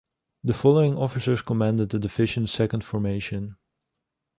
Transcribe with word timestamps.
The 0.43 0.55
following 0.55 0.97
officers 0.97 1.43
commanded 1.43 1.89
the 1.89 1.99
division's 1.99 2.49
second 2.49 2.83
formation. 2.83 3.57